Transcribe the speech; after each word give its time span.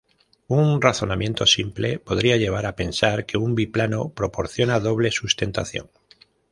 Un 0.47 0.81
razonamiento 0.81 1.45
simple 1.45 1.99
podría 1.99 2.35
llevar 2.35 2.65
a 2.65 2.75
pensar 2.75 3.27
que 3.27 3.37
un 3.37 3.53
biplano 3.53 4.09
proporciona 4.09 4.79
doble 4.79 5.11
sustentación. 5.11 5.89